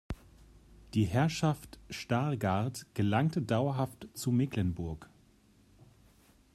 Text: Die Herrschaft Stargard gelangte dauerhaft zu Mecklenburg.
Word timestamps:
Die 0.95 1.03
Herrschaft 1.05 1.77
Stargard 1.91 2.87
gelangte 2.95 3.39
dauerhaft 3.39 4.07
zu 4.15 4.31
Mecklenburg. 4.31 5.07